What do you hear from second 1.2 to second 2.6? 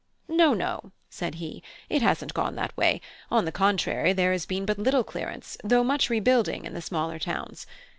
he, "it hasn't gone